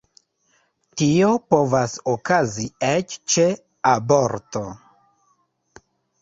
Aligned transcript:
Tio 1.01 1.27
povas 1.53 1.93
okazi 2.13 2.65
eĉ 2.87 3.13
ĉe 3.35 3.45
aborto. 3.93 4.65